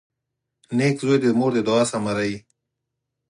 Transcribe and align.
•نېک 0.77 0.95
زوی 1.05 1.17
د 1.21 1.25
مور 1.39 1.51
د 1.55 1.59
دعا 1.67 1.83
ثمره 1.91 2.23
وي. 2.29 2.37